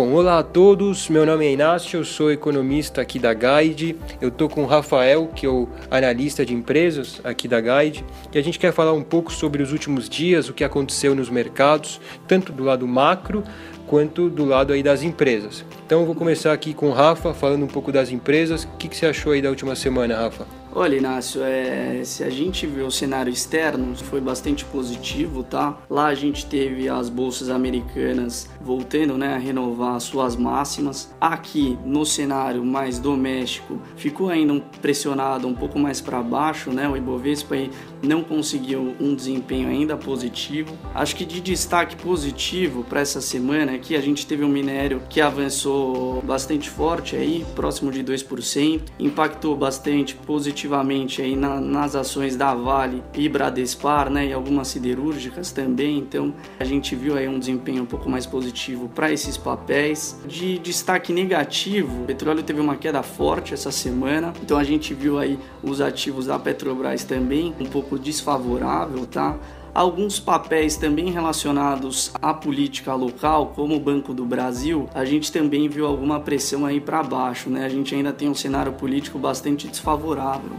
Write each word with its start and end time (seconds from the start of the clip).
Bom, 0.00 0.12
olá 0.12 0.38
a 0.38 0.42
todos. 0.44 1.08
Meu 1.08 1.26
nome 1.26 1.44
é 1.44 1.52
Inácio, 1.52 1.98
eu 1.98 2.04
sou 2.04 2.30
economista 2.30 3.00
aqui 3.00 3.18
da 3.18 3.34
Guide. 3.34 3.96
Eu 4.20 4.30
tô 4.30 4.48
com 4.48 4.62
o 4.62 4.64
Rafael, 4.64 5.26
que 5.34 5.44
é 5.44 5.48
o 5.48 5.68
analista 5.90 6.46
de 6.46 6.54
empresas 6.54 7.20
aqui 7.24 7.48
da 7.48 7.60
Guide, 7.60 8.04
e 8.32 8.38
a 8.38 8.40
gente 8.40 8.60
quer 8.60 8.72
falar 8.72 8.92
um 8.92 9.02
pouco 9.02 9.32
sobre 9.32 9.60
os 9.60 9.72
últimos 9.72 10.08
dias, 10.08 10.48
o 10.48 10.54
que 10.54 10.62
aconteceu 10.62 11.16
nos 11.16 11.28
mercados, 11.28 12.00
tanto 12.28 12.52
do 12.52 12.62
lado 12.62 12.86
macro 12.86 13.42
quanto 13.88 14.30
do 14.30 14.44
lado 14.44 14.72
aí 14.72 14.84
das 14.84 15.02
empresas. 15.02 15.64
Então 15.84 15.98
eu 15.98 16.06
vou 16.06 16.14
começar 16.14 16.52
aqui 16.52 16.72
com 16.72 16.90
o 16.90 16.92
Rafa, 16.92 17.34
falando 17.34 17.64
um 17.64 17.68
pouco 17.68 17.90
das 17.90 18.12
empresas. 18.12 18.62
O 18.62 18.76
que, 18.78 18.86
que 18.86 18.96
você 18.96 19.06
achou 19.06 19.32
aí 19.32 19.42
da 19.42 19.48
última 19.48 19.74
semana, 19.74 20.16
Rafa? 20.16 20.46
Olha, 20.80 20.94
Inácio, 20.96 21.42
é, 21.42 22.04
se 22.04 22.22
a 22.22 22.30
gente 22.30 22.64
vê 22.64 22.82
o 22.82 22.90
cenário 22.90 23.32
externo, 23.32 23.96
foi 23.96 24.20
bastante 24.20 24.64
positivo, 24.64 25.42
tá? 25.42 25.76
Lá 25.90 26.06
a 26.06 26.14
gente 26.14 26.46
teve 26.46 26.88
as 26.88 27.08
bolsas 27.08 27.50
americanas 27.50 28.48
voltando 28.60 29.18
né, 29.18 29.34
a 29.34 29.38
renovar 29.38 30.00
suas 30.00 30.36
máximas. 30.36 31.12
Aqui, 31.20 31.76
no 31.84 32.06
cenário 32.06 32.64
mais 32.64 33.00
doméstico, 33.00 33.80
ficou 33.96 34.28
ainda 34.28 34.62
pressionado 34.80 35.48
um 35.48 35.54
pouco 35.54 35.80
mais 35.80 36.00
para 36.00 36.22
baixo, 36.22 36.70
né? 36.70 36.88
O 36.88 36.96
Ibovespa 36.96 37.56
aí 37.56 37.72
não 38.00 38.22
conseguiu 38.22 38.94
um 39.00 39.16
desempenho 39.16 39.68
ainda 39.68 39.96
positivo. 39.96 40.78
Acho 40.94 41.16
que 41.16 41.24
de 41.24 41.40
destaque 41.40 41.96
positivo 41.96 42.84
para 42.84 43.00
essa 43.00 43.20
semana 43.20 43.72
aqui, 43.72 43.96
a 43.96 44.00
gente 44.00 44.24
teve 44.24 44.44
um 44.44 44.48
minério 44.48 45.02
que 45.10 45.20
avançou 45.20 46.22
bastante 46.22 46.70
forte 46.70 47.16
aí, 47.16 47.44
próximo 47.56 47.90
de 47.90 48.04
2%, 48.04 48.82
impactou 49.00 49.56
bastante 49.56 50.14
positivo 50.14 50.67
positivamente 50.68 51.22
aí 51.22 51.34
na, 51.34 51.60
nas 51.60 51.94
ações 51.96 52.36
da 52.36 52.54
Vale 52.54 53.02
e 53.14 53.28
Bradespar, 53.28 54.10
né, 54.10 54.26
e 54.26 54.32
algumas 54.32 54.68
siderúrgicas 54.68 55.50
também. 55.50 55.98
Então 55.98 56.34
a 56.60 56.64
gente 56.64 56.94
viu 56.94 57.16
aí 57.16 57.26
um 57.26 57.38
desempenho 57.38 57.82
um 57.82 57.86
pouco 57.86 58.08
mais 58.08 58.26
positivo 58.26 58.88
para 58.88 59.10
esses 59.10 59.36
papéis. 59.36 60.20
De 60.26 60.58
destaque 60.58 61.12
negativo, 61.12 62.02
o 62.02 62.06
petróleo 62.06 62.42
teve 62.42 62.60
uma 62.60 62.76
queda 62.76 63.02
forte 63.02 63.54
essa 63.54 63.70
semana. 63.70 64.32
Então 64.42 64.58
a 64.58 64.64
gente 64.64 64.92
viu 64.92 65.18
aí 65.18 65.38
os 65.62 65.80
ativos 65.80 66.26
da 66.26 66.38
Petrobras 66.38 67.04
também 67.04 67.54
um 67.58 67.66
pouco 67.66 67.98
desfavorável, 67.98 69.06
tá? 69.06 69.36
Alguns 69.74 70.18
papéis 70.18 70.76
também 70.76 71.10
relacionados 71.10 72.12
à 72.20 72.32
política 72.34 72.94
local, 72.94 73.52
como 73.54 73.76
o 73.76 73.80
Banco 73.80 74.12
do 74.12 74.24
Brasil, 74.24 74.88
a 74.94 75.04
gente 75.04 75.30
também 75.30 75.68
viu 75.68 75.86
alguma 75.86 76.20
pressão 76.20 76.66
aí 76.66 76.80
para 76.80 77.02
baixo, 77.02 77.50
né? 77.50 77.64
A 77.64 77.68
gente 77.68 77.94
ainda 77.94 78.12
tem 78.12 78.28
um 78.28 78.34
cenário 78.34 78.72
político 78.72 79.18
bastante 79.18 79.68
desfavorável. 79.68 80.52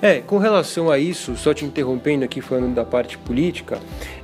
É, 0.00 0.20
com 0.20 0.38
relação 0.38 0.90
a 0.90 0.98
isso, 0.98 1.36
só 1.36 1.52
te 1.52 1.64
interrompendo 1.64 2.24
aqui 2.24 2.40
falando 2.40 2.74
da 2.74 2.84
parte 2.84 3.18
política, 3.18 3.78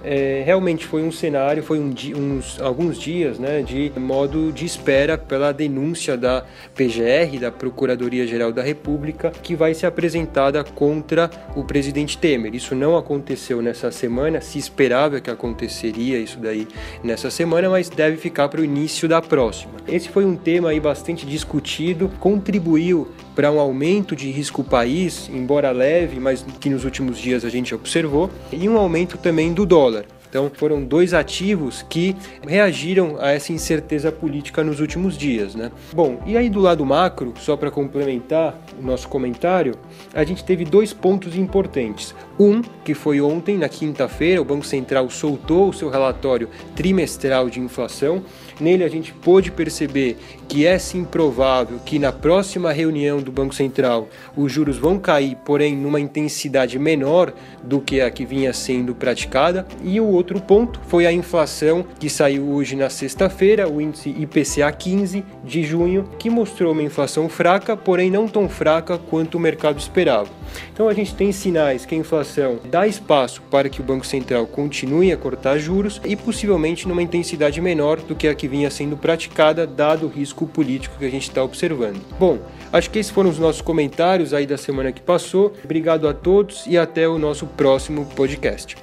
é, 0.04 0.42
realmente 0.44 0.86
foi 0.86 1.02
um 1.02 1.10
cenário, 1.10 1.62
foi 1.62 1.78
um 1.78 1.94
uns, 2.16 2.60
alguns 2.60 2.98
dias 2.98 3.38
né, 3.38 3.62
de 3.62 3.92
modo 3.96 4.52
de 4.52 4.64
espera 4.64 5.16
pela 5.16 5.52
denúncia 5.52 6.16
da 6.16 6.44
PGR, 6.74 7.38
da 7.40 7.50
Procuradoria-Geral 7.50 8.52
da 8.52 8.62
República, 8.62 9.30
que 9.30 9.54
vai 9.54 9.74
ser 9.74 9.86
apresentada 9.86 10.62
contra 10.62 11.30
o 11.56 11.64
presidente 11.64 12.18
Temer. 12.18 12.54
Isso 12.54 12.74
não 12.74 12.96
aconteceu 12.96 13.62
nessa 13.62 13.90
semana, 13.90 14.40
se 14.40 14.58
esperava 14.58 15.20
que 15.20 15.30
aconteceria 15.30 16.18
isso 16.18 16.38
daí 16.38 16.68
nessa 17.02 17.30
semana, 17.30 17.70
mas 17.70 17.88
deve 17.88 18.16
ficar 18.16 18.48
para 18.48 18.60
o 18.60 18.64
início 18.64 19.08
da 19.08 19.22
próxima. 19.22 19.72
Esse 19.88 20.08
foi 20.08 20.24
um 20.24 20.36
tema 20.36 20.70
aí 20.70 20.80
bastante 20.80 21.26
discutido, 21.26 22.10
contribuiu 22.20 23.08
para 23.34 23.50
um 23.50 23.58
aumento 23.58 24.14
de 24.14 24.30
risco 24.30 24.62
país, 24.62 25.28
embora 25.32 25.70
leve, 25.70 26.20
mas 26.20 26.44
que 26.60 26.70
nos 26.70 26.84
últimos 26.84 27.18
dias 27.18 27.44
a 27.44 27.48
gente 27.48 27.74
observou, 27.74 28.30
e 28.52 28.68
um 28.68 28.78
aumento 28.78 29.18
também 29.18 29.52
do 29.52 29.66
dólar. 29.66 30.04
Então, 30.34 30.50
foram 30.52 30.82
dois 30.82 31.14
ativos 31.14 31.86
que 31.88 32.16
reagiram 32.44 33.18
a 33.20 33.30
essa 33.30 33.52
incerteza 33.52 34.10
política 34.10 34.64
nos 34.64 34.80
últimos 34.80 35.16
dias, 35.16 35.54
né? 35.54 35.70
Bom, 35.92 36.20
e 36.26 36.36
aí 36.36 36.50
do 36.50 36.58
lado 36.58 36.84
macro, 36.84 37.32
só 37.38 37.56
para 37.56 37.70
complementar 37.70 38.58
o 38.76 38.84
nosso 38.84 39.06
comentário, 39.06 39.76
a 40.12 40.24
gente 40.24 40.42
teve 40.42 40.64
dois 40.64 40.92
pontos 40.92 41.36
importantes. 41.36 42.12
Um, 42.36 42.62
que 42.84 42.94
foi 42.94 43.20
ontem, 43.20 43.56
na 43.56 43.68
quinta-feira, 43.68 44.42
o 44.42 44.44
Banco 44.44 44.66
Central 44.66 45.08
soltou 45.08 45.68
o 45.68 45.72
seu 45.72 45.88
relatório 45.88 46.48
trimestral 46.74 47.48
de 47.48 47.60
inflação. 47.60 48.20
Nele 48.60 48.82
a 48.82 48.88
gente 48.88 49.12
pôde 49.12 49.52
perceber 49.52 50.16
que 50.48 50.66
é 50.66 50.78
sim 50.78 51.04
provável 51.04 51.78
que 51.84 51.98
na 51.98 52.12
próxima 52.12 52.72
reunião 52.72 53.20
do 53.20 53.32
Banco 53.32 53.54
Central 53.54 54.08
os 54.36 54.52
juros 54.52 54.78
vão 54.78 54.98
cair, 54.98 55.36
porém 55.44 55.76
numa 55.76 56.00
intensidade 56.00 56.78
menor 56.78 57.32
do 57.62 57.80
que 57.80 58.00
a 58.00 58.10
que 58.10 58.24
vinha 58.24 58.52
sendo 58.52 58.94
praticada. 58.94 59.66
E 59.82 60.00
o 60.00 60.06
outro 60.24 60.40
ponto 60.40 60.80
foi 60.86 61.04
a 61.04 61.12
inflação 61.12 61.84
que 62.00 62.08
saiu 62.08 62.48
hoje 62.48 62.74
na 62.74 62.88
sexta-feira, 62.88 63.68
o 63.68 63.78
índice 63.78 64.08
IPCA 64.08 64.72
15 64.72 65.22
de 65.44 65.62
junho, 65.62 66.08
que 66.18 66.30
mostrou 66.30 66.72
uma 66.72 66.82
inflação 66.82 67.28
fraca, 67.28 67.76
porém 67.76 68.10
não 68.10 68.26
tão 68.26 68.48
fraca 68.48 68.96
quanto 68.96 69.34
o 69.34 69.40
mercado 69.40 69.78
esperava. 69.78 70.30
Então 70.72 70.88
a 70.88 70.94
gente 70.94 71.14
tem 71.14 71.30
sinais 71.30 71.84
que 71.84 71.94
a 71.94 71.98
inflação 71.98 72.58
dá 72.70 72.86
espaço 72.86 73.42
para 73.50 73.68
que 73.68 73.82
o 73.82 73.84
Banco 73.84 74.06
Central 74.06 74.46
continue 74.46 75.12
a 75.12 75.16
cortar 75.16 75.58
juros 75.58 76.00
e 76.04 76.16
possivelmente 76.16 76.88
numa 76.88 77.02
intensidade 77.02 77.60
menor 77.60 78.00
do 78.00 78.14
que 78.14 78.26
a 78.26 78.34
que 78.34 78.48
vinha 78.48 78.70
sendo 78.70 78.96
praticada, 78.96 79.66
dado 79.66 80.06
o 80.06 80.08
risco 80.08 80.46
político 80.46 80.96
que 80.98 81.04
a 81.04 81.10
gente 81.10 81.28
está 81.28 81.44
observando. 81.44 82.00
Bom, 82.18 82.38
acho 82.72 82.90
que 82.90 82.98
esses 82.98 83.12
foram 83.12 83.28
os 83.28 83.38
nossos 83.38 83.60
comentários 83.60 84.32
aí 84.32 84.46
da 84.46 84.56
semana 84.56 84.90
que 84.90 85.02
passou. 85.02 85.52
Obrigado 85.62 86.08
a 86.08 86.14
todos 86.14 86.66
e 86.66 86.78
até 86.78 87.06
o 87.06 87.18
nosso 87.18 87.46
próximo 87.46 88.06
podcast. 88.16 88.76